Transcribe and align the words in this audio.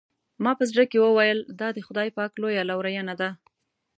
ما 0.43 0.51
په 0.59 0.63
زړه 0.71 0.83
کې 0.91 0.97
وویل 1.05 1.39
دا 1.59 1.69
د 1.73 1.79
خدای 1.87 2.09
پاک 2.17 2.31
لویه 2.41 2.63
لورېینه 2.69 3.13
ده. 3.21 3.29